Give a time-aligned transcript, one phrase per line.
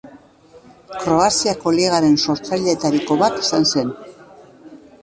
[1.01, 3.95] Kroaziako Ligaren sortzaileetariko bat izan zen.